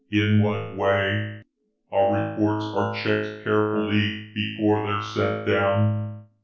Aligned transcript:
"In 0.11 0.41
what 0.41 0.75
way? 0.77 1.43
Our 1.91 2.31
reports 2.31 2.65
are 2.65 2.95
checked 2.95 3.43
carefully 3.43 4.31
before 4.33 4.87
they're 4.87 5.01
sent 5.03 5.45
down. 5.45 6.25